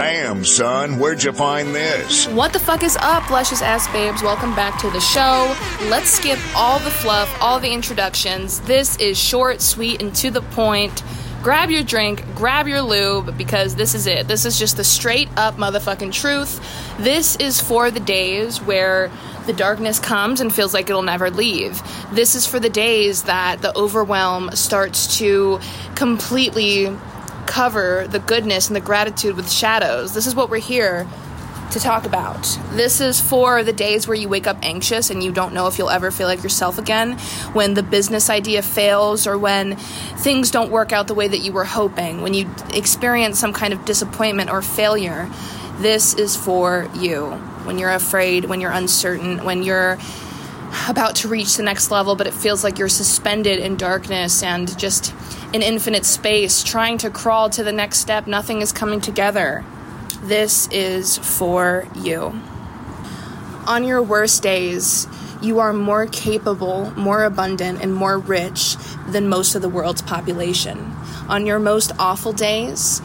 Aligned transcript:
Damn, 0.00 0.46
son, 0.46 0.98
where'd 0.98 1.22
you 1.22 1.30
find 1.30 1.74
this? 1.74 2.26
What 2.28 2.54
the 2.54 2.58
fuck 2.58 2.82
is 2.82 2.96
up, 3.02 3.28
luscious 3.28 3.60
ass 3.60 3.86
babes? 3.92 4.22
Welcome 4.22 4.54
back 4.54 4.80
to 4.80 4.88
the 4.88 4.98
show. 4.98 5.54
Let's 5.90 6.08
skip 6.08 6.38
all 6.56 6.78
the 6.78 6.90
fluff, 6.90 7.30
all 7.42 7.60
the 7.60 7.70
introductions. 7.70 8.60
This 8.60 8.96
is 8.96 9.18
short, 9.18 9.60
sweet, 9.60 10.00
and 10.00 10.14
to 10.14 10.30
the 10.30 10.40
point. 10.40 11.02
Grab 11.42 11.70
your 11.70 11.82
drink, 11.82 12.24
grab 12.34 12.66
your 12.66 12.80
lube, 12.80 13.36
because 13.36 13.74
this 13.74 13.94
is 13.94 14.06
it. 14.06 14.26
This 14.26 14.46
is 14.46 14.58
just 14.58 14.78
the 14.78 14.84
straight 14.84 15.28
up 15.36 15.56
motherfucking 15.56 16.14
truth. 16.14 16.64
This 16.98 17.36
is 17.36 17.60
for 17.60 17.90
the 17.90 18.00
days 18.00 18.58
where 18.62 19.10
the 19.44 19.52
darkness 19.52 19.98
comes 19.98 20.40
and 20.40 20.50
feels 20.50 20.72
like 20.72 20.88
it'll 20.88 21.02
never 21.02 21.30
leave. 21.30 21.82
This 22.10 22.34
is 22.34 22.46
for 22.46 22.58
the 22.58 22.70
days 22.70 23.24
that 23.24 23.60
the 23.60 23.76
overwhelm 23.76 24.50
starts 24.54 25.18
to 25.18 25.60
completely 25.94 26.86
cover 27.50 28.06
the 28.06 28.20
goodness 28.20 28.68
and 28.68 28.76
the 28.76 28.80
gratitude 28.80 29.34
with 29.34 29.50
shadows. 29.50 30.14
This 30.14 30.28
is 30.28 30.36
what 30.36 30.50
we're 30.50 30.60
here 30.60 31.08
to 31.72 31.80
talk 31.80 32.06
about. 32.06 32.42
This 32.70 33.00
is 33.00 33.20
for 33.20 33.64
the 33.64 33.72
days 33.72 34.06
where 34.06 34.16
you 34.16 34.28
wake 34.28 34.46
up 34.46 34.56
anxious 34.62 35.10
and 35.10 35.20
you 35.20 35.32
don't 35.32 35.52
know 35.52 35.66
if 35.66 35.76
you'll 35.76 35.90
ever 35.90 36.12
feel 36.12 36.28
like 36.28 36.44
yourself 36.44 36.78
again, 36.78 37.18
when 37.52 37.74
the 37.74 37.82
business 37.82 38.30
idea 38.30 38.62
fails 38.62 39.26
or 39.26 39.36
when 39.36 39.76
things 39.76 40.52
don't 40.52 40.70
work 40.70 40.92
out 40.92 41.08
the 41.08 41.14
way 41.14 41.26
that 41.26 41.38
you 41.38 41.52
were 41.52 41.64
hoping, 41.64 42.22
when 42.22 42.34
you 42.34 42.48
experience 42.72 43.40
some 43.40 43.52
kind 43.52 43.72
of 43.72 43.84
disappointment 43.84 44.48
or 44.48 44.62
failure. 44.62 45.28
This 45.78 46.14
is 46.14 46.36
for 46.36 46.88
you. 46.94 47.30
When 47.64 47.78
you're 47.78 47.90
afraid, 47.90 48.44
when 48.44 48.60
you're 48.60 48.70
uncertain, 48.70 49.44
when 49.44 49.64
you're 49.64 49.98
about 50.88 51.16
to 51.16 51.28
reach 51.28 51.56
the 51.56 51.64
next 51.64 51.90
level, 51.90 52.14
but 52.14 52.28
it 52.28 52.34
feels 52.34 52.62
like 52.62 52.78
you're 52.78 52.88
suspended 52.88 53.58
in 53.58 53.76
darkness 53.76 54.42
and 54.42 54.78
just 54.78 55.12
in 55.52 55.62
infinite 55.62 56.04
space, 56.04 56.62
trying 56.62 56.98
to 56.98 57.10
crawl 57.10 57.50
to 57.50 57.64
the 57.64 57.72
next 57.72 57.98
step. 57.98 58.26
Nothing 58.26 58.60
is 58.60 58.72
coming 58.72 59.00
together. 59.00 59.64
This 60.22 60.68
is 60.68 61.18
for 61.18 61.86
you. 61.96 62.40
On 63.66 63.84
your 63.84 64.02
worst 64.02 64.42
days, 64.42 65.06
you 65.42 65.58
are 65.58 65.72
more 65.72 66.06
capable, 66.06 66.90
more 66.96 67.24
abundant, 67.24 67.82
and 67.82 67.94
more 67.94 68.18
rich 68.18 68.76
than 69.08 69.28
most 69.28 69.54
of 69.54 69.62
the 69.62 69.68
world's 69.68 70.02
population. 70.02 70.92
On 71.28 71.46
your 71.46 71.58
most 71.58 71.92
awful 71.98 72.32
days, 72.32 73.00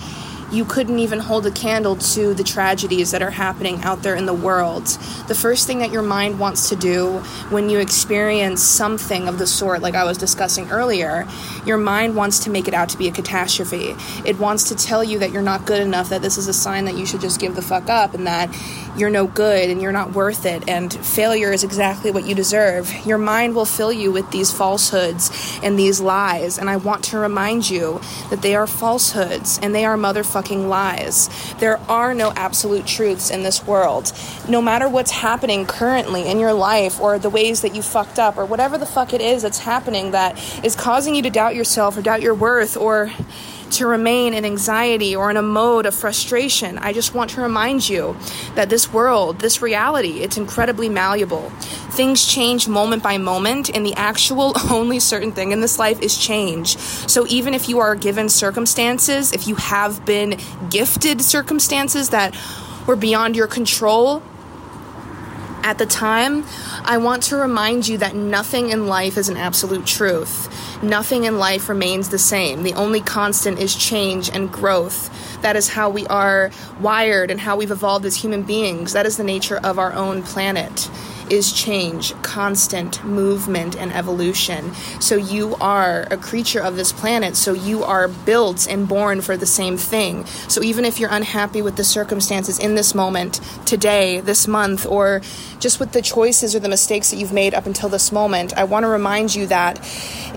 you 0.55 0.63
couldn't 0.63 0.99
even 0.99 1.19
hold 1.19 1.45
a 1.45 1.51
candle 1.51 1.97
to 1.97 2.33
the 2.33 2.43
tragedies 2.43 3.11
that 3.11 3.21
are 3.21 3.31
happening 3.31 3.81
out 3.83 4.01
there 4.03 4.15
in 4.15 4.25
the 4.25 4.33
world. 4.33 4.85
The 5.27 5.35
first 5.35 5.67
thing 5.67 5.79
that 5.79 5.91
your 5.91 6.01
mind 6.01 6.39
wants 6.39 6.69
to 6.69 6.77
do 6.77 7.19
when 7.49 7.69
you 7.69 7.79
experience 7.79 8.63
something 8.63 9.27
of 9.27 9.37
the 9.37 9.47
sort, 9.47 9.81
like 9.81 9.95
I 9.95 10.05
was 10.05 10.17
discussing 10.17 10.71
earlier, 10.71 11.27
your 11.65 11.77
mind 11.77 12.15
wants 12.15 12.39
to 12.45 12.49
make 12.49 12.69
it 12.69 12.73
out 12.73 12.89
to 12.89 12.97
be 12.97 13.09
a 13.09 13.11
catastrophe. 13.11 13.95
It 14.25 14.39
wants 14.39 14.69
to 14.69 14.75
tell 14.75 15.03
you 15.03 15.19
that 15.19 15.31
you're 15.31 15.41
not 15.41 15.65
good 15.65 15.81
enough, 15.81 16.09
that 16.09 16.21
this 16.21 16.37
is 16.37 16.47
a 16.47 16.53
sign 16.53 16.85
that 16.85 16.95
you 16.95 17.05
should 17.05 17.21
just 17.21 17.39
give 17.39 17.55
the 17.55 17.61
fuck 17.61 17.89
up, 17.89 18.13
and 18.13 18.25
that 18.25 18.49
you're 18.97 19.09
no 19.09 19.27
good 19.27 19.69
and 19.69 19.81
you're 19.81 19.91
not 19.91 20.13
worth 20.13 20.45
it, 20.45 20.67
and 20.69 20.93
failure 20.93 21.51
is 21.51 21.63
exactly 21.63 22.11
what 22.11 22.25
you 22.25 22.35
deserve. 22.35 22.93
Your 23.05 23.17
mind 23.17 23.55
will 23.55 23.65
fill 23.65 23.91
you 23.91 24.11
with 24.11 24.29
these 24.31 24.51
falsehoods 24.51 25.59
and 25.63 25.77
these 25.77 25.99
lies, 25.99 26.57
and 26.57 26.69
I 26.69 26.77
want 26.77 27.03
to 27.05 27.17
remind 27.17 27.69
you 27.69 28.01
that 28.29 28.41
they 28.41 28.55
are 28.55 28.67
falsehoods 28.67 29.59
and 29.61 29.73
they 29.73 29.85
are 29.85 29.97
motherfucking 29.97 30.67
lies. 30.67 31.29
There 31.59 31.77
are 31.89 32.13
no 32.13 32.31
absolute 32.35 32.85
truths 32.85 33.29
in 33.29 33.43
this 33.43 33.65
world. 33.65 34.11
No 34.47 34.61
matter 34.61 34.87
what's 34.87 35.11
happening 35.11 35.65
currently 35.65 36.27
in 36.27 36.39
your 36.39 36.53
life 36.53 36.99
or 36.99 37.19
the 37.19 37.29
ways 37.29 37.61
that 37.61 37.75
you 37.75 37.81
fucked 37.81 38.19
up 38.19 38.37
or 38.37 38.45
whatever 38.45 38.77
the 38.77 38.85
fuck 38.85 39.13
it 39.13 39.21
is 39.21 39.41
that's 39.41 39.59
happening 39.59 40.11
that 40.11 40.37
is 40.63 40.75
causing 40.75 41.15
you 41.15 41.21
to 41.23 41.29
doubt 41.29 41.55
yourself 41.55 41.97
or 41.97 42.01
doubt 42.01 42.21
your 42.21 42.35
worth 42.35 42.77
or 42.77 43.11
to 43.75 43.87
remain 43.87 44.33
in 44.33 44.45
anxiety 44.45 45.15
or 45.15 45.29
in 45.29 45.37
a 45.37 45.41
mode 45.41 45.85
of 45.85 45.95
frustration. 45.95 46.77
I 46.77 46.93
just 46.93 47.13
want 47.13 47.31
to 47.31 47.41
remind 47.41 47.87
you 47.87 48.15
that 48.55 48.69
this 48.69 48.91
world, 48.91 49.39
this 49.39 49.61
reality, 49.61 50.21
it's 50.21 50.37
incredibly 50.37 50.89
malleable. 50.89 51.49
Things 51.91 52.25
change 52.25 52.67
moment 52.67 53.03
by 53.03 53.17
moment, 53.17 53.69
and 53.69 53.85
the 53.85 53.93
actual 53.95 54.53
only 54.71 54.99
certain 54.99 55.31
thing 55.31 55.51
in 55.51 55.61
this 55.61 55.79
life 55.79 56.01
is 56.01 56.17
change. 56.17 56.77
So 56.77 57.25
even 57.27 57.53
if 57.53 57.69
you 57.69 57.79
are 57.79 57.95
given 57.95 58.29
circumstances, 58.29 59.31
if 59.31 59.47
you 59.47 59.55
have 59.55 60.05
been 60.05 60.39
gifted 60.69 61.21
circumstances 61.21 62.09
that 62.09 62.35
were 62.87 62.95
beyond 62.95 63.35
your 63.35 63.47
control, 63.47 64.21
at 65.65 65.79
the 65.79 65.85
time, 65.87 66.45
I 66.87 66.97
want 66.97 67.23
to 67.23 67.35
remind 67.35 67.87
you 67.87 67.97
that 67.97 68.15
nothing 68.15 68.69
in 68.69 68.85
life 68.85 69.17
is 69.17 69.27
an 69.27 69.37
absolute 69.37 69.87
truth. 69.87 70.83
Nothing 70.83 71.23
in 71.23 71.39
life 71.39 71.67
remains 71.67 72.09
the 72.09 72.19
same. 72.19 72.61
The 72.61 72.75
only 72.75 73.01
constant 73.01 73.57
is 73.57 73.75
change 73.75 74.29
and 74.29 74.51
growth. 74.51 75.09
That 75.41 75.55
is 75.55 75.69
how 75.69 75.89
we 75.89 76.05
are 76.07 76.51
wired 76.79 77.31
and 77.31 77.41
how 77.41 77.57
we've 77.57 77.71
evolved 77.71 78.05
as 78.05 78.15
human 78.15 78.43
beings. 78.43 78.93
That 78.93 79.07
is 79.07 79.17
the 79.17 79.23
nature 79.23 79.57
of 79.57 79.79
our 79.79 79.93
own 79.93 80.21
planet 80.21 80.87
is 81.29 81.51
change, 81.51 82.13
constant 82.21 83.03
movement, 83.03 83.75
and 83.75 83.91
evolution. 83.93 84.73
So 84.99 85.15
you 85.15 85.55
are 85.61 86.07
a 86.11 86.17
creature 86.17 86.61
of 86.61 86.75
this 86.75 86.91
planet, 86.91 87.35
so 87.35 87.53
you 87.53 87.83
are 87.83 88.07
built 88.07 88.67
and 88.67 88.87
born 88.87 89.21
for 89.21 89.37
the 89.37 89.45
same 89.45 89.77
thing. 89.77 90.25
So 90.47 90.63
even 90.63 90.85
if 90.85 90.99
you're 90.99 91.11
unhappy 91.11 91.61
with 91.61 91.75
the 91.75 91.83
circumstances 91.83 92.59
in 92.59 92.75
this 92.75 92.93
moment, 92.95 93.39
today, 93.65 94.21
this 94.21 94.47
month, 94.47 94.85
or 94.85 95.21
just 95.59 95.79
with 95.79 95.91
the 95.91 96.01
choices 96.01 96.55
or 96.55 96.59
the 96.59 96.69
mistakes 96.69 97.11
that 97.11 97.17
you've 97.17 97.33
made 97.33 97.53
up 97.53 97.65
until 97.65 97.89
this 97.89 98.11
moment, 98.11 98.53
I 98.57 98.63
want 98.63 98.83
to 98.83 98.87
remind 98.87 99.35
you 99.35 99.47
that 99.47 99.79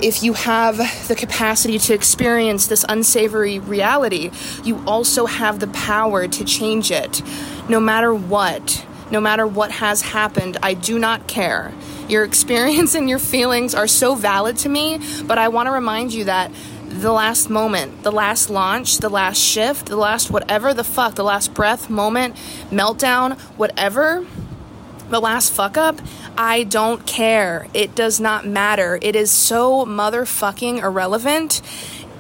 if 0.02 0.22
you 0.22 0.32
have 0.32 0.78
the 1.08 1.14
capacity 1.14 1.78
to 1.78 1.94
experience 1.94 2.66
this 2.66 2.84
unsavory 2.88 3.58
reality, 3.58 4.30
you 4.64 4.82
also 4.86 5.26
have 5.26 5.60
the 5.60 5.68
power 5.68 6.28
to 6.28 6.44
change 6.44 6.90
it, 6.90 7.22
no 7.68 7.80
matter 7.80 8.14
what 8.14 8.84
no 9.10 9.20
matter 9.20 9.46
what 9.46 9.70
has 9.70 10.02
happened, 10.02 10.56
I 10.62 10.74
do 10.74 10.98
not 10.98 11.26
care. 11.26 11.72
Your 12.08 12.24
experience 12.30 12.94
and 12.94 13.08
your 13.08 13.18
feelings 13.18 13.74
are 13.74 13.88
so 13.88 14.14
valid 14.14 14.56
to 14.58 14.68
me, 14.68 15.00
but 15.26 15.38
I 15.38 15.48
want 15.48 15.66
to 15.66 15.72
remind 15.72 16.12
you 16.12 16.24
that 16.24 16.50
the 16.88 17.12
last 17.12 17.50
moment, 17.50 18.02
the 18.02 18.12
last 18.12 18.48
launch, 18.48 18.98
the 18.98 19.10
last 19.10 19.38
shift, 19.38 19.86
the 19.86 19.96
last 19.96 20.30
whatever 20.30 20.72
the 20.72 20.84
fuck, 20.84 21.14
the 21.14 21.24
last 21.24 21.52
breath, 21.54 21.90
moment, 21.90 22.34
meltdown, 22.70 23.38
whatever, 23.56 24.26
the 25.10 25.20
last 25.20 25.52
fuck 25.52 25.76
up, 25.76 26.00
I 26.36 26.64
don't 26.64 27.06
care. 27.06 27.66
It 27.74 27.94
does 27.94 28.20
not 28.20 28.46
matter. 28.46 28.98
It 29.02 29.16
is 29.16 29.30
so 29.30 29.84
motherfucking 29.84 30.82
irrelevant. 30.82 31.62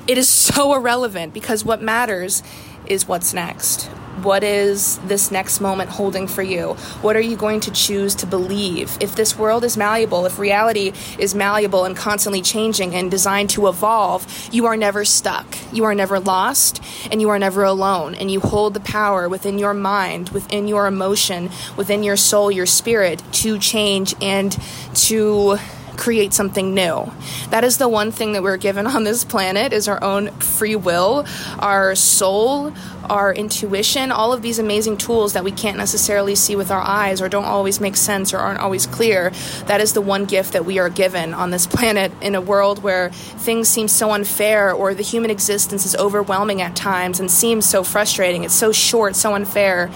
It 0.06 0.18
is 0.18 0.28
so 0.28 0.74
irrelevant 0.74 1.34
because 1.34 1.64
what 1.64 1.82
matters 1.82 2.42
is 2.86 3.06
what's 3.06 3.34
next. 3.34 3.90
What 4.24 4.42
is 4.42 4.98
this 4.98 5.30
next 5.30 5.60
moment 5.60 5.90
holding 5.90 6.26
for 6.26 6.42
you? 6.42 6.74
What 7.02 7.16
are 7.16 7.20
you 7.20 7.36
going 7.36 7.60
to 7.60 7.70
choose 7.70 8.14
to 8.16 8.26
believe? 8.26 8.96
If 9.00 9.14
this 9.14 9.38
world 9.38 9.64
is 9.64 9.76
malleable, 9.76 10.26
if 10.26 10.38
reality 10.38 10.92
is 11.18 11.34
malleable 11.34 11.84
and 11.84 11.96
constantly 11.96 12.42
changing 12.42 12.94
and 12.94 13.10
designed 13.10 13.50
to 13.50 13.68
evolve, 13.68 14.48
you 14.52 14.66
are 14.66 14.76
never 14.76 15.04
stuck. 15.04 15.46
You 15.72 15.84
are 15.84 15.94
never 15.94 16.18
lost 16.18 16.82
and 17.10 17.20
you 17.20 17.28
are 17.28 17.38
never 17.38 17.62
alone. 17.64 18.14
And 18.14 18.30
you 18.30 18.40
hold 18.40 18.74
the 18.74 18.80
power 18.80 19.28
within 19.28 19.58
your 19.58 19.74
mind, 19.74 20.30
within 20.30 20.68
your 20.68 20.86
emotion, 20.86 21.50
within 21.76 22.02
your 22.02 22.16
soul, 22.16 22.50
your 22.50 22.66
spirit 22.66 23.22
to 23.32 23.58
change 23.58 24.14
and 24.20 24.56
to 24.94 25.58
create 25.98 26.32
something 26.32 26.74
new. 26.74 27.12
That 27.50 27.64
is 27.64 27.76
the 27.76 27.88
one 27.88 28.12
thing 28.12 28.32
that 28.32 28.42
we're 28.42 28.56
given 28.56 28.86
on 28.86 29.04
this 29.04 29.24
planet 29.24 29.72
is 29.72 29.88
our 29.88 30.02
own 30.02 30.30
free 30.38 30.76
will, 30.76 31.26
our 31.58 31.94
soul, 31.94 32.72
our 33.10 33.34
intuition, 33.34 34.12
all 34.12 34.32
of 34.32 34.40
these 34.40 34.58
amazing 34.58 34.96
tools 34.96 35.32
that 35.32 35.44
we 35.44 35.50
can't 35.50 35.76
necessarily 35.76 36.34
see 36.34 36.56
with 36.56 36.70
our 36.70 36.80
eyes 36.80 37.20
or 37.20 37.28
don't 37.28 37.44
always 37.44 37.80
make 37.80 37.96
sense 37.96 38.32
or 38.32 38.38
aren't 38.38 38.60
always 38.60 38.86
clear. 38.86 39.30
That 39.66 39.80
is 39.80 39.92
the 39.92 40.00
one 40.00 40.24
gift 40.24 40.52
that 40.52 40.64
we 40.64 40.78
are 40.78 40.88
given 40.88 41.34
on 41.34 41.50
this 41.50 41.66
planet 41.66 42.12
in 42.20 42.34
a 42.34 42.40
world 42.40 42.82
where 42.82 43.10
things 43.10 43.68
seem 43.68 43.88
so 43.88 44.12
unfair 44.12 44.72
or 44.72 44.94
the 44.94 45.02
human 45.02 45.30
existence 45.30 45.84
is 45.84 45.96
overwhelming 45.96 46.62
at 46.62 46.76
times 46.76 47.18
and 47.20 47.30
seems 47.30 47.68
so 47.68 47.82
frustrating. 47.82 48.44
It's 48.44 48.54
so 48.54 48.72
short, 48.72 49.16
so 49.16 49.34
unfair. 49.34 49.90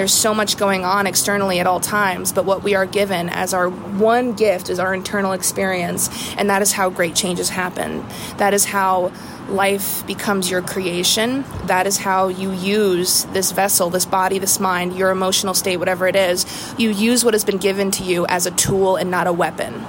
There's 0.00 0.14
so 0.14 0.32
much 0.32 0.56
going 0.56 0.82
on 0.86 1.06
externally 1.06 1.60
at 1.60 1.66
all 1.66 1.78
times, 1.78 2.32
but 2.32 2.46
what 2.46 2.62
we 2.62 2.74
are 2.74 2.86
given 2.86 3.28
as 3.28 3.52
our 3.52 3.68
one 3.68 4.32
gift 4.32 4.70
is 4.70 4.78
our 4.78 4.94
internal 4.94 5.32
experience, 5.32 6.08
and 6.38 6.48
that 6.48 6.62
is 6.62 6.72
how 6.72 6.88
great 6.88 7.14
changes 7.14 7.50
happen. 7.50 8.02
That 8.38 8.54
is 8.54 8.64
how 8.64 9.12
life 9.50 10.06
becomes 10.06 10.50
your 10.50 10.62
creation. 10.62 11.44
That 11.66 11.86
is 11.86 11.98
how 11.98 12.28
you 12.28 12.50
use 12.50 13.24
this 13.24 13.52
vessel, 13.52 13.90
this 13.90 14.06
body, 14.06 14.38
this 14.38 14.58
mind, 14.58 14.96
your 14.96 15.10
emotional 15.10 15.52
state, 15.52 15.76
whatever 15.76 16.08
it 16.08 16.16
is. 16.16 16.46
You 16.78 16.88
use 16.88 17.22
what 17.22 17.34
has 17.34 17.44
been 17.44 17.58
given 17.58 17.90
to 17.90 18.02
you 18.02 18.24
as 18.26 18.46
a 18.46 18.50
tool 18.52 18.96
and 18.96 19.10
not 19.10 19.26
a 19.26 19.34
weapon. 19.34 19.84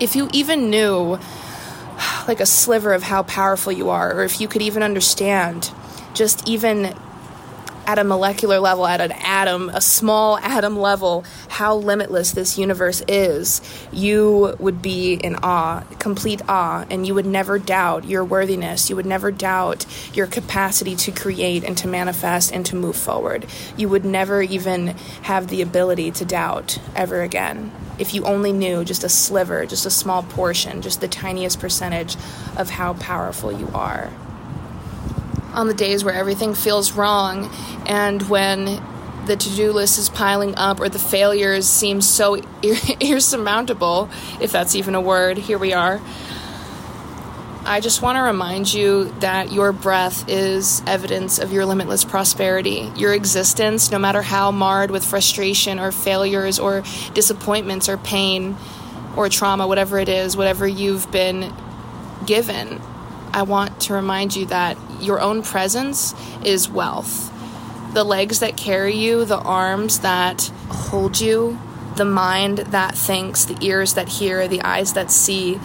If 0.00 0.16
you 0.16 0.30
even 0.32 0.70
knew 0.70 1.18
like 2.26 2.40
a 2.40 2.46
sliver 2.46 2.94
of 2.94 3.02
how 3.02 3.24
powerful 3.24 3.72
you 3.72 3.90
are, 3.90 4.10
or 4.14 4.24
if 4.24 4.40
you 4.40 4.48
could 4.48 4.62
even 4.62 4.82
understand 4.82 5.70
just 6.14 6.48
even 6.48 6.94
at 7.88 7.98
a 7.98 8.04
molecular 8.04 8.60
level, 8.60 8.86
at 8.86 9.00
an 9.00 9.12
atom, 9.12 9.70
a 9.70 9.80
small 9.80 10.36
atom 10.40 10.78
level, 10.78 11.24
how 11.48 11.74
limitless 11.74 12.32
this 12.32 12.58
universe 12.58 13.02
is, 13.08 13.62
you 13.90 14.54
would 14.58 14.82
be 14.82 15.14
in 15.14 15.34
awe, 15.36 15.80
complete 15.98 16.42
awe, 16.50 16.84
and 16.90 17.06
you 17.06 17.14
would 17.14 17.24
never 17.24 17.58
doubt 17.58 18.04
your 18.04 18.22
worthiness. 18.22 18.90
You 18.90 18.96
would 18.96 19.06
never 19.06 19.30
doubt 19.30 19.86
your 20.12 20.26
capacity 20.26 20.96
to 20.96 21.10
create 21.10 21.64
and 21.64 21.78
to 21.78 21.88
manifest 21.88 22.52
and 22.52 22.64
to 22.66 22.76
move 22.76 22.94
forward. 22.94 23.46
You 23.78 23.88
would 23.88 24.04
never 24.04 24.42
even 24.42 24.88
have 25.22 25.48
the 25.48 25.62
ability 25.62 26.10
to 26.10 26.26
doubt 26.26 26.78
ever 26.94 27.22
again. 27.22 27.72
If 27.98 28.12
you 28.12 28.22
only 28.24 28.52
knew 28.52 28.84
just 28.84 29.02
a 29.02 29.08
sliver, 29.08 29.64
just 29.64 29.86
a 29.86 29.90
small 29.90 30.24
portion, 30.24 30.82
just 30.82 31.00
the 31.00 31.08
tiniest 31.08 31.58
percentage 31.58 32.16
of 32.54 32.68
how 32.68 32.92
powerful 32.92 33.50
you 33.50 33.70
are 33.72 34.12
on 35.58 35.66
the 35.66 35.74
days 35.74 36.04
where 36.04 36.14
everything 36.14 36.54
feels 36.54 36.92
wrong 36.92 37.50
and 37.84 38.22
when 38.28 38.80
the 39.26 39.34
to-do 39.34 39.72
list 39.72 39.98
is 39.98 40.08
piling 40.08 40.54
up 40.54 40.80
or 40.80 40.88
the 40.88 41.00
failures 41.00 41.66
seem 41.66 42.00
so 42.00 42.36
insurmountable 43.00 44.08
if 44.40 44.52
that's 44.52 44.76
even 44.76 44.94
a 44.94 45.00
word 45.00 45.36
here 45.36 45.58
we 45.58 45.72
are 45.72 46.00
I 47.64 47.80
just 47.80 48.00
want 48.00 48.16
to 48.16 48.22
remind 48.22 48.72
you 48.72 49.12
that 49.18 49.52
your 49.52 49.72
breath 49.72 50.26
is 50.26 50.80
evidence 50.86 51.38
of 51.38 51.52
your 51.52 51.66
limitless 51.66 52.02
prosperity. 52.02 52.90
Your 52.96 53.12
existence, 53.12 53.90
no 53.90 53.98
matter 53.98 54.22
how 54.22 54.50
marred 54.52 54.90
with 54.90 55.04
frustration 55.04 55.78
or 55.78 55.92
failures 55.92 56.58
or 56.58 56.82
disappointments 57.12 57.90
or 57.90 57.98
pain 57.98 58.56
or 59.16 59.28
trauma, 59.28 59.66
whatever 59.66 59.98
it 59.98 60.08
is, 60.08 60.34
whatever 60.34 60.66
you've 60.66 61.10
been 61.10 61.52
given, 62.24 62.80
I 63.32 63.42
want 63.42 63.80
to 63.82 63.94
remind 63.94 64.34
you 64.34 64.46
that 64.46 64.76
your 65.00 65.20
own 65.20 65.42
presence 65.42 66.14
is 66.44 66.68
wealth. 66.68 67.32
The 67.94 68.04
legs 68.04 68.40
that 68.40 68.56
carry 68.56 68.96
you, 68.96 69.24
the 69.24 69.38
arms 69.38 70.00
that 70.00 70.50
hold 70.68 71.20
you, 71.20 71.58
the 71.96 72.04
mind 72.04 72.58
that 72.58 72.96
thinks, 72.96 73.44
the 73.44 73.56
ears 73.60 73.94
that 73.94 74.08
hear, 74.08 74.46
the 74.48 74.62
eyes 74.62 74.92
that 74.94 75.10
see, 75.10 75.60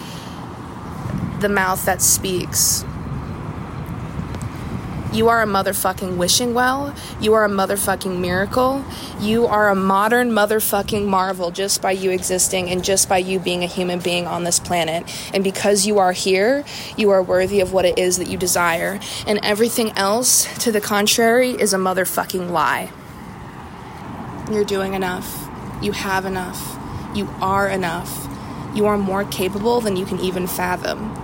the 1.40 1.48
mouth 1.48 1.84
that 1.84 2.02
speaks. 2.02 2.84
You 5.14 5.28
are 5.28 5.40
a 5.42 5.46
motherfucking 5.46 6.16
wishing 6.16 6.54
well. 6.54 6.92
You 7.20 7.34
are 7.34 7.44
a 7.44 7.48
motherfucking 7.48 8.18
miracle. 8.18 8.84
You 9.20 9.46
are 9.46 9.68
a 9.68 9.74
modern 9.76 10.32
motherfucking 10.32 11.06
marvel 11.06 11.52
just 11.52 11.80
by 11.80 11.92
you 11.92 12.10
existing 12.10 12.68
and 12.68 12.82
just 12.82 13.08
by 13.08 13.18
you 13.18 13.38
being 13.38 13.62
a 13.62 13.68
human 13.68 14.00
being 14.00 14.26
on 14.26 14.42
this 14.42 14.58
planet. 14.58 15.04
And 15.32 15.44
because 15.44 15.86
you 15.86 16.00
are 16.00 16.10
here, 16.10 16.64
you 16.96 17.10
are 17.10 17.22
worthy 17.22 17.60
of 17.60 17.72
what 17.72 17.84
it 17.84 17.96
is 17.96 18.18
that 18.18 18.26
you 18.26 18.36
desire. 18.36 18.98
And 19.24 19.38
everything 19.44 19.92
else, 19.92 20.52
to 20.64 20.72
the 20.72 20.80
contrary, 20.80 21.50
is 21.50 21.72
a 21.72 21.78
motherfucking 21.78 22.50
lie. 22.50 22.90
You're 24.50 24.64
doing 24.64 24.94
enough. 24.94 25.48
You 25.80 25.92
have 25.92 26.24
enough. 26.24 26.76
You 27.14 27.28
are 27.40 27.68
enough. 27.68 28.26
You 28.74 28.86
are 28.86 28.98
more 28.98 29.24
capable 29.24 29.80
than 29.80 29.96
you 29.96 30.06
can 30.06 30.18
even 30.18 30.48
fathom. 30.48 31.14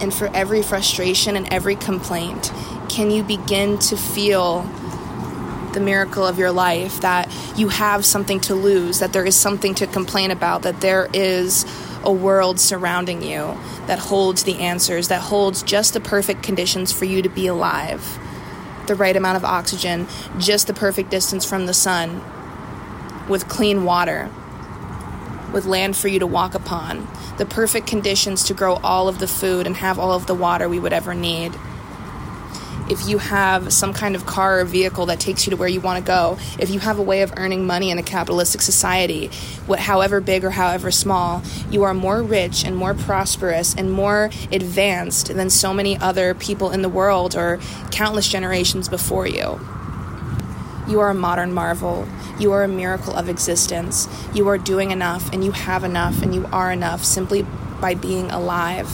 And 0.00 0.14
for 0.14 0.34
every 0.34 0.62
frustration 0.62 1.36
and 1.36 1.46
every 1.52 1.76
complaint, 1.76 2.50
can 2.92 3.10
you 3.10 3.22
begin 3.22 3.78
to 3.78 3.96
feel 3.96 4.60
the 5.72 5.80
miracle 5.80 6.26
of 6.26 6.38
your 6.38 6.52
life 6.52 7.00
that 7.00 7.32
you 7.56 7.68
have 7.68 8.04
something 8.04 8.38
to 8.38 8.54
lose, 8.54 8.98
that 8.98 9.14
there 9.14 9.24
is 9.24 9.34
something 9.34 9.74
to 9.74 9.86
complain 9.86 10.30
about, 10.30 10.60
that 10.62 10.82
there 10.82 11.08
is 11.14 11.64
a 12.04 12.12
world 12.12 12.60
surrounding 12.60 13.22
you 13.22 13.56
that 13.86 13.98
holds 13.98 14.44
the 14.44 14.58
answers, 14.58 15.08
that 15.08 15.22
holds 15.22 15.62
just 15.62 15.94
the 15.94 16.00
perfect 16.00 16.42
conditions 16.42 16.92
for 16.92 17.06
you 17.06 17.22
to 17.22 17.30
be 17.30 17.46
alive, 17.46 18.18
the 18.86 18.94
right 18.94 19.16
amount 19.16 19.38
of 19.38 19.44
oxygen, 19.44 20.06
just 20.38 20.66
the 20.66 20.74
perfect 20.74 21.10
distance 21.10 21.46
from 21.46 21.64
the 21.64 21.72
sun, 21.72 22.22
with 23.26 23.48
clean 23.48 23.84
water, 23.84 24.28
with 25.50 25.64
land 25.64 25.96
for 25.96 26.08
you 26.08 26.18
to 26.18 26.26
walk 26.26 26.54
upon, 26.54 27.08
the 27.38 27.46
perfect 27.46 27.86
conditions 27.86 28.44
to 28.44 28.52
grow 28.52 28.74
all 28.84 29.08
of 29.08 29.18
the 29.18 29.26
food 29.26 29.66
and 29.66 29.76
have 29.76 29.98
all 29.98 30.12
of 30.12 30.26
the 30.26 30.34
water 30.34 30.68
we 30.68 30.78
would 30.78 30.92
ever 30.92 31.14
need 31.14 31.54
if 32.92 33.08
you 33.08 33.16
have 33.16 33.72
some 33.72 33.94
kind 33.94 34.14
of 34.14 34.26
car 34.26 34.60
or 34.60 34.64
vehicle 34.66 35.06
that 35.06 35.18
takes 35.18 35.46
you 35.46 35.50
to 35.50 35.56
where 35.56 35.68
you 35.68 35.80
want 35.80 35.98
to 35.98 36.06
go, 36.06 36.36
if 36.58 36.68
you 36.68 36.78
have 36.78 36.98
a 36.98 37.02
way 37.02 37.22
of 37.22 37.32
earning 37.38 37.66
money 37.66 37.90
in 37.90 37.98
a 37.98 38.02
capitalistic 38.02 38.60
society, 38.60 39.28
what, 39.66 39.78
however 39.78 40.20
big 40.20 40.44
or 40.44 40.50
however 40.50 40.90
small, 40.90 41.42
you 41.70 41.84
are 41.84 41.94
more 41.94 42.22
rich 42.22 42.66
and 42.66 42.76
more 42.76 42.92
prosperous 42.92 43.74
and 43.74 43.90
more 43.90 44.28
advanced 44.52 45.28
than 45.28 45.48
so 45.48 45.72
many 45.72 45.96
other 45.96 46.34
people 46.34 46.70
in 46.70 46.82
the 46.82 46.88
world 46.88 47.34
or 47.34 47.58
countless 47.90 48.28
generations 48.28 48.90
before 48.90 49.26
you. 49.26 49.58
You 50.86 51.00
are 51.00 51.08
a 51.08 51.14
modern 51.14 51.54
marvel. 51.54 52.06
You 52.38 52.52
are 52.52 52.62
a 52.62 52.68
miracle 52.68 53.14
of 53.14 53.30
existence. 53.30 54.06
You 54.34 54.48
are 54.48 54.58
doing 54.58 54.90
enough 54.90 55.32
and 55.32 55.42
you 55.42 55.52
have 55.52 55.82
enough 55.82 56.20
and 56.20 56.34
you 56.34 56.46
are 56.52 56.70
enough 56.70 57.04
simply 57.04 57.46
by 57.80 57.94
being 57.94 58.30
alive 58.30 58.86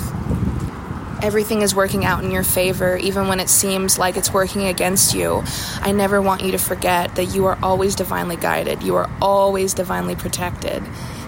everything 1.23 1.63
is 1.63 1.75
working 1.75 2.05
out 2.05 2.25
in 2.25 2.31
your 2.31 2.43
favor, 2.43 2.97
even 2.97 3.29
when 3.29 3.41
it 3.41 3.49
seems 3.49 3.99
like 3.99 4.17
it's 4.17 4.33
working 4.33 4.67
against 4.67 5.15
you. 5.15 5.43
I 5.81 5.93
never 5.93 6.21
want 6.23 6.43
you 6.43 6.53
to 6.53 6.59
forget 6.59 7.15
that 7.17 7.27
you 7.27 7.47
are 7.47 7.59
always 7.63 7.95
divinely 7.95 8.37
guided, 8.37 8.83
you 8.83 8.97
are 8.97 9.11
always 9.21 9.75
divinely 9.75 10.15
protected. 10.15 10.83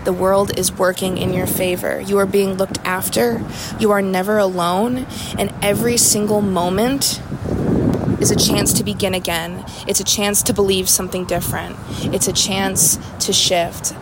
The 0.05 0.13
world 0.15 0.59
is 0.59 0.73
working 0.73 1.19
in 1.19 1.35
your 1.35 1.47
favor. 1.47 2.01
You 2.01 2.17
are 2.19 2.27
being 2.27 2.55
looked 2.55 2.79
after. 2.87 3.45
You 3.79 3.91
are 3.91 4.01
never 4.01 4.39
alone. 4.39 5.07
And 5.39 5.53
every 5.61 5.99
single 5.99 6.41
moment 6.41 7.21
is 8.19 8.31
a 8.31 8.37
chance 8.37 8.73
to 8.75 8.85
begin 8.85 9.13
again. 9.13 9.63
It's 9.87 10.01
a 10.01 10.05
chance 10.05 10.43
to 10.45 10.55
believe 10.55 10.89
something 10.89 11.27
different. 11.27 11.77
It's 12.15 12.29
a 12.29 12.33
chance 12.33 12.99
to 13.27 13.33
shift. 13.35 13.95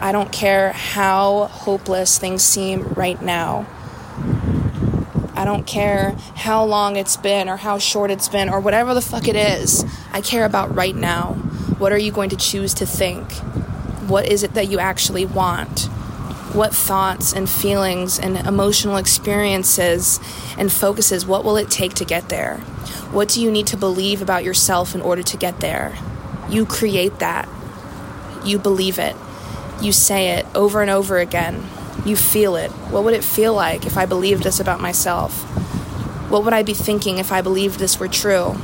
I 0.00 0.10
don't 0.10 0.32
care 0.32 0.72
how 0.72 1.48
hopeless 1.48 2.18
things 2.18 2.42
seem 2.42 2.84
right 2.94 3.20
now. 3.20 3.66
I 5.42 5.44
don't 5.44 5.66
care 5.66 6.12
how 6.36 6.62
long 6.62 6.94
it's 6.94 7.16
been 7.16 7.48
or 7.48 7.56
how 7.56 7.78
short 7.78 8.12
it's 8.12 8.28
been 8.28 8.48
or 8.48 8.60
whatever 8.60 8.94
the 8.94 9.00
fuck 9.00 9.26
it 9.26 9.34
is. 9.34 9.84
I 10.12 10.20
care 10.20 10.44
about 10.44 10.72
right 10.72 10.94
now. 10.94 11.32
What 11.78 11.90
are 11.90 11.98
you 11.98 12.12
going 12.12 12.30
to 12.30 12.36
choose 12.36 12.72
to 12.74 12.86
think? 12.86 13.32
What 14.08 14.28
is 14.28 14.44
it 14.44 14.54
that 14.54 14.68
you 14.68 14.78
actually 14.78 15.26
want? 15.26 15.86
What 16.54 16.72
thoughts 16.72 17.32
and 17.32 17.50
feelings 17.50 18.20
and 18.20 18.36
emotional 18.36 18.96
experiences 18.96 20.20
and 20.56 20.72
focuses, 20.72 21.26
what 21.26 21.42
will 21.42 21.56
it 21.56 21.72
take 21.72 21.94
to 21.94 22.04
get 22.04 22.28
there? 22.28 22.58
What 23.10 23.28
do 23.28 23.42
you 23.42 23.50
need 23.50 23.66
to 23.66 23.76
believe 23.76 24.22
about 24.22 24.44
yourself 24.44 24.94
in 24.94 25.00
order 25.00 25.24
to 25.24 25.36
get 25.36 25.58
there? 25.58 25.98
You 26.50 26.64
create 26.64 27.18
that. 27.18 27.48
You 28.44 28.60
believe 28.60 28.96
it. 28.96 29.16
You 29.80 29.90
say 29.90 30.38
it 30.38 30.46
over 30.54 30.82
and 30.82 30.90
over 30.90 31.18
again. 31.18 31.64
You 32.04 32.16
feel 32.16 32.56
it. 32.56 32.70
What 32.90 33.04
would 33.04 33.14
it 33.14 33.22
feel 33.22 33.54
like 33.54 33.86
if 33.86 33.96
I 33.96 34.06
believed 34.06 34.42
this 34.42 34.58
about 34.58 34.80
myself? 34.80 35.42
What 36.30 36.44
would 36.44 36.52
I 36.52 36.62
be 36.64 36.74
thinking 36.74 37.18
if 37.18 37.30
I 37.30 37.42
believed 37.42 37.78
this 37.78 38.00
were 38.00 38.08
true? 38.08 38.56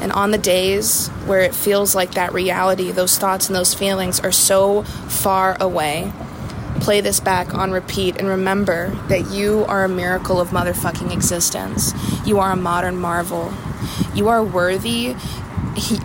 And 0.00 0.10
on 0.10 0.32
the 0.32 0.38
days 0.38 1.08
where 1.26 1.40
it 1.40 1.54
feels 1.54 1.94
like 1.94 2.12
that 2.12 2.32
reality, 2.32 2.90
those 2.90 3.18
thoughts 3.18 3.46
and 3.46 3.54
those 3.54 3.72
feelings 3.72 4.18
are 4.18 4.32
so 4.32 4.82
far 4.82 5.56
away, 5.60 6.12
play 6.80 7.00
this 7.00 7.20
back 7.20 7.54
on 7.54 7.70
repeat 7.70 8.16
and 8.16 8.26
remember 8.26 8.90
that 9.08 9.30
you 9.30 9.64
are 9.68 9.84
a 9.84 9.88
miracle 9.88 10.40
of 10.40 10.48
motherfucking 10.48 11.12
existence. 11.12 11.94
You 12.26 12.40
are 12.40 12.50
a 12.50 12.56
modern 12.56 12.96
marvel. 12.96 13.52
You 14.12 14.28
are 14.28 14.42
worthy. 14.42 15.14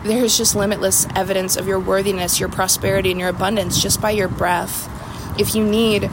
There's 0.04 0.38
just 0.38 0.56
limitless 0.56 1.08
evidence 1.16 1.58
of 1.58 1.68
your 1.68 1.80
worthiness, 1.80 2.40
your 2.40 2.50
prosperity, 2.50 3.12
and 3.12 3.20
your 3.20 3.30
abundance 3.30 3.82
just 3.82 4.00
by 4.00 4.12
your 4.12 4.28
breath 4.28 4.88
if 5.40 5.56
you 5.56 5.64
need 5.64 6.10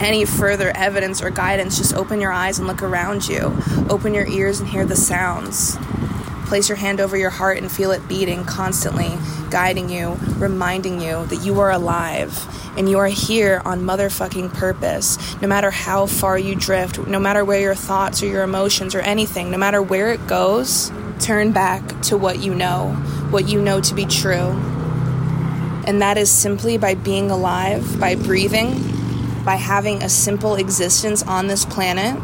any 0.00 0.24
further 0.24 0.70
evidence 0.76 1.20
or 1.20 1.30
guidance, 1.30 1.76
just 1.76 1.94
open 1.94 2.20
your 2.20 2.30
eyes 2.30 2.58
and 2.58 2.68
look 2.68 2.82
around 2.82 3.26
you. 3.26 3.56
Open 3.90 4.14
your 4.14 4.26
ears 4.26 4.60
and 4.60 4.68
hear 4.68 4.84
the 4.84 4.94
sounds. 4.96 5.76
Place 6.46 6.68
your 6.68 6.76
hand 6.76 7.00
over 7.00 7.16
your 7.16 7.30
heart 7.30 7.58
and 7.58 7.70
feel 7.70 7.90
it 7.90 8.06
beating 8.06 8.44
constantly, 8.44 9.18
guiding 9.50 9.88
you, 9.88 10.16
reminding 10.36 11.00
you 11.00 11.26
that 11.26 11.44
you 11.44 11.58
are 11.58 11.72
alive 11.72 12.46
and 12.78 12.88
you 12.88 12.98
are 12.98 13.08
here 13.08 13.62
on 13.64 13.80
motherfucking 13.80 14.52
purpose. 14.54 15.40
No 15.40 15.48
matter 15.48 15.70
how 15.70 16.06
far 16.06 16.38
you 16.38 16.54
drift, 16.54 16.98
no 17.06 17.18
matter 17.18 17.44
where 17.44 17.60
your 17.60 17.74
thoughts 17.74 18.22
or 18.22 18.26
your 18.26 18.42
emotions 18.44 18.94
or 18.94 19.00
anything, 19.00 19.50
no 19.50 19.58
matter 19.58 19.82
where 19.82 20.12
it 20.12 20.26
goes, 20.28 20.92
turn 21.18 21.50
back 21.50 22.02
to 22.02 22.16
what 22.16 22.38
you 22.38 22.54
know, 22.54 22.90
what 23.30 23.48
you 23.48 23.60
know 23.60 23.80
to 23.80 23.94
be 23.94 24.04
true 24.04 24.73
and 25.86 26.02
that 26.02 26.18
is 26.18 26.30
simply 26.30 26.78
by 26.78 26.94
being 26.94 27.30
alive, 27.30 27.98
by 28.00 28.14
breathing, 28.14 28.72
by 29.44 29.56
having 29.56 30.02
a 30.02 30.08
simple 30.08 30.56
existence 30.56 31.22
on 31.22 31.46
this 31.46 31.64
planet. 31.64 32.20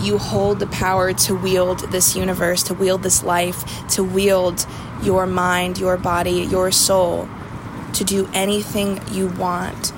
You 0.00 0.18
hold 0.18 0.58
the 0.58 0.66
power 0.66 1.12
to 1.12 1.34
wield 1.34 1.90
this 1.92 2.16
universe, 2.16 2.62
to 2.64 2.74
wield 2.74 3.02
this 3.02 3.22
life, 3.22 3.64
to 3.90 4.04
wield 4.04 4.66
your 5.02 5.26
mind, 5.26 5.78
your 5.78 5.96
body, 5.96 6.42
your 6.42 6.70
soul, 6.72 7.28
to 7.94 8.04
do 8.04 8.28
anything 8.34 9.00
you 9.12 9.28
want. 9.28 9.92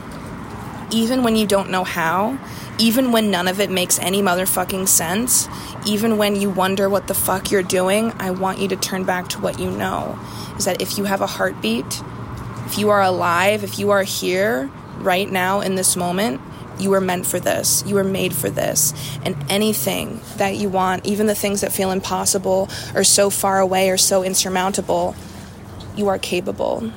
even 0.91 1.23
when 1.23 1.37
you 1.37 1.47
don't 1.47 1.71
know 1.71 1.85
how, 1.85 2.39
even 2.79 3.13
when 3.13 3.31
none 3.31 3.49
of 3.49 3.61
it 3.61 3.71
makes 3.71 3.99
any 3.99 4.23
motherfucking 4.23 4.87
sense, 4.87 5.49
even 5.87 6.19
when 6.19 6.37
you 6.37 6.51
wonder 6.51 6.89
what 6.89 7.07
the 7.07 7.15
fuck 7.15 7.51
you're 7.51 7.63
doing, 7.63 8.13
I 8.19 8.31
want 8.31 8.59
you 8.59 8.69
to 8.69 8.77
turn 8.77 9.05
back 9.05 9.29
to 9.29 9.41
what 9.41 9.59
you 9.59 9.71
know. 9.71 10.19
Is 10.57 10.65
that 10.67 10.81
if 10.81 10.99
you 10.99 11.05
have 11.05 11.21
a 11.21 11.27
heartbeat, 11.27 12.03
if 12.67 12.79
you 12.79 12.91
are 12.91 13.01
alive, 13.01 13.63
if 13.63 13.79
you 13.79 13.91
are 13.91 14.03
here 14.03 14.69
right 14.99 15.31
now 15.31 15.61
in 15.61 15.77
this 15.77 15.97
moment, 15.97 16.41
you 16.79 16.91
were 16.91 17.01
meant 17.01 17.25
for 17.25 17.39
this. 17.39 17.85
You 17.87 17.95
were 17.95 18.05
made 18.05 18.35
for 18.35 18.51
this. 18.51 18.93
And 19.25 19.37
anything 19.49 20.21
that 20.37 20.57
you 20.57 20.69
want, 20.69 21.07
even 21.07 21.27
the 21.27 21.35
things 21.35 21.61
that 21.61 21.73
feel 21.73 21.91
impossible 21.91 22.69
or 22.95 23.05
so 23.05 23.31
far 23.31 23.61
away 23.61 23.89
or 23.89 23.97
so 23.97 24.23
insurmountable, 24.23 25.15
you 25.97 26.09
are 26.09 26.19
capable. 26.19 26.93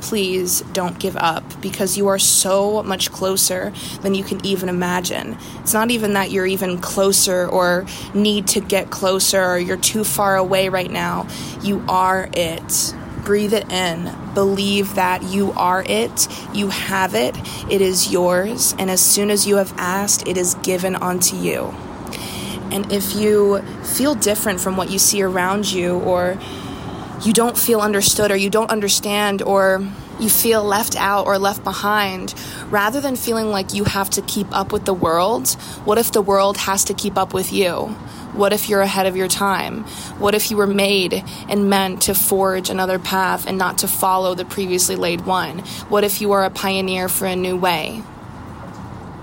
Please 0.00 0.62
don't 0.72 0.98
give 0.98 1.16
up 1.16 1.44
because 1.62 1.96
you 1.96 2.08
are 2.08 2.18
so 2.18 2.82
much 2.82 3.10
closer 3.10 3.72
than 4.02 4.14
you 4.14 4.24
can 4.24 4.44
even 4.44 4.68
imagine. 4.68 5.38
It's 5.60 5.72
not 5.72 5.90
even 5.90 6.14
that 6.14 6.30
you're 6.30 6.46
even 6.46 6.78
closer 6.78 7.46
or 7.46 7.86
need 8.14 8.48
to 8.48 8.60
get 8.60 8.90
closer 8.90 9.42
or 9.42 9.58
you're 9.58 9.76
too 9.76 10.04
far 10.04 10.36
away 10.36 10.68
right 10.68 10.90
now. 10.90 11.28
You 11.62 11.84
are 11.88 12.28
it 12.32 12.94
breathe 13.24 13.52
it 13.52 13.70
in. 13.70 14.12
Believe 14.34 14.94
that 14.94 15.22
you 15.22 15.52
are 15.52 15.82
it, 15.86 16.28
you 16.54 16.68
have 16.68 17.14
it, 17.14 17.36
it 17.70 17.80
is 17.80 18.12
yours, 18.12 18.74
and 18.78 18.90
as 18.90 19.00
soon 19.00 19.30
as 19.30 19.46
you 19.46 19.56
have 19.56 19.72
asked, 19.76 20.26
it 20.26 20.36
is 20.36 20.54
given 20.56 20.96
unto 20.96 21.36
you. 21.36 21.74
And 22.70 22.92
if 22.92 23.14
you 23.16 23.62
feel 23.82 24.14
different 24.14 24.60
from 24.60 24.76
what 24.76 24.90
you 24.90 24.98
see 24.98 25.22
around 25.22 25.72
you, 25.72 25.98
or 25.98 26.38
you 27.22 27.32
don't 27.32 27.56
feel 27.56 27.80
understood, 27.80 28.30
or 28.30 28.36
you 28.36 28.50
don't 28.50 28.70
understand, 28.70 29.42
or 29.42 29.86
you 30.20 30.28
feel 30.28 30.62
left 30.64 30.96
out 30.96 31.26
or 31.26 31.38
left 31.38 31.64
behind, 31.64 32.34
rather 32.70 33.00
than 33.00 33.16
feeling 33.16 33.50
like 33.50 33.74
you 33.74 33.84
have 33.84 34.10
to 34.10 34.22
keep 34.22 34.46
up 34.52 34.72
with 34.72 34.84
the 34.84 34.94
world, 34.94 35.50
what 35.84 35.98
if 35.98 36.12
the 36.12 36.22
world 36.22 36.56
has 36.58 36.84
to 36.84 36.94
keep 36.94 37.16
up 37.16 37.32
with 37.32 37.52
you? 37.52 37.86
What 38.32 38.52
if 38.52 38.68
you're 38.68 38.82
ahead 38.82 39.06
of 39.06 39.16
your 39.16 39.28
time? 39.28 39.84
What 40.18 40.34
if 40.34 40.50
you 40.50 40.56
were 40.56 40.66
made 40.66 41.24
and 41.48 41.70
meant 41.70 42.02
to 42.02 42.14
forge 42.14 42.68
another 42.68 42.98
path 42.98 43.46
and 43.46 43.56
not 43.56 43.78
to 43.78 43.88
follow 43.88 44.34
the 44.34 44.44
previously 44.44 44.96
laid 44.96 45.24
one? 45.24 45.60
What 45.88 46.04
if 46.04 46.20
you 46.20 46.32
are 46.32 46.44
a 46.44 46.50
pioneer 46.50 47.08
for 47.08 47.26
a 47.26 47.34
new 47.34 47.56
way? 47.56 48.02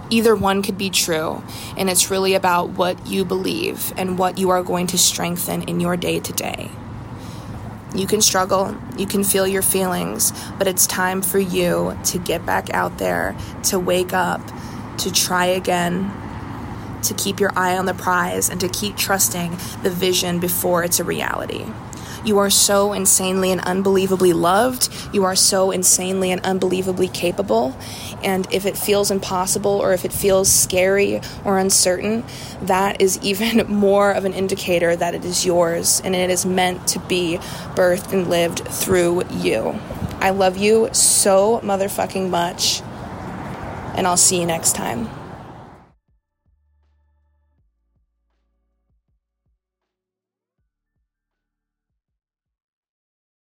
Either 0.09 0.35
one 0.35 0.61
could 0.61 0.77
be 0.77 0.89
true, 0.89 1.43
and 1.77 1.89
it's 1.89 2.11
really 2.11 2.35
about 2.35 2.69
what 2.69 3.07
you 3.07 3.25
believe 3.25 3.93
and 3.97 4.19
what 4.19 4.37
you 4.37 4.49
are 4.49 4.63
going 4.63 4.87
to 4.87 4.97
strengthen 4.97 5.63
in 5.63 5.79
your 5.79 5.97
day 5.97 6.19
to 6.19 6.33
day. 6.33 6.69
You 7.95 8.07
can 8.07 8.21
struggle, 8.21 8.75
you 8.97 9.05
can 9.05 9.23
feel 9.23 9.47
your 9.47 9.61
feelings, 9.61 10.33
but 10.57 10.67
it's 10.67 10.85
time 10.85 11.21
for 11.21 11.39
you 11.39 11.97
to 12.05 12.17
get 12.17 12.45
back 12.45 12.69
out 12.71 12.97
there, 12.97 13.35
to 13.63 13.79
wake 13.79 14.11
up, 14.11 14.41
to 14.97 15.11
try 15.11 15.45
again, 15.45 16.11
to 17.03 17.13
keep 17.13 17.39
your 17.39 17.51
eye 17.55 17.77
on 17.77 17.85
the 17.85 17.93
prize 17.93 18.49
and 18.49 18.59
to 18.59 18.67
keep 18.67 18.97
trusting 18.97 19.51
the 19.83 19.89
vision 19.89 20.39
before 20.39 20.83
it's 20.83 20.99
a 20.99 21.03
reality. 21.03 21.65
You 22.25 22.39
are 22.39 22.49
so 22.49 22.91
insanely 22.91 23.51
and 23.51 23.61
unbelievably 23.61 24.33
loved. 24.33 24.89
You 25.13 25.25
are 25.25 25.35
so 25.35 25.69
insanely 25.69 26.31
and 26.31 26.41
unbelievably 26.41 27.09
capable. 27.09 27.77
And 28.25 28.48
if 28.51 28.65
it 28.65 28.75
feels 28.75 29.12
impossible 29.12 29.72
or 29.72 29.94
if 29.94 30.03
it 30.03 30.12
feels 30.12 30.51
scary 30.51 31.22
or 31.46 31.60
uncertain, 31.60 32.25
that 32.63 33.00
is 33.00 33.20
even 33.22 33.67
more 33.67 34.12
of 34.12 34.25
an 34.25 34.34
indicator 34.34 34.96
that 34.96 35.15
it 35.15 35.24
is 35.24 35.46
yours 35.46 36.01
and 36.03 36.15
it 36.15 36.29
is 36.29 36.46
meant 36.46 36.88
to 36.89 37.00
be 37.00 37.38
birthed 37.75 38.12
and 38.12 38.27
lived 38.27 38.67
through 38.67 39.24
you. 39.29 39.79
I 40.20 40.32
love 40.32 40.58
you 40.58 40.89
so 40.91 41.60
motherfucking 41.63 42.29
much. 42.29 42.82
And 43.96 44.05
I'll 44.08 44.17
see 44.17 44.39
you 44.39 44.46
next 44.46 44.75
time. 44.75 45.08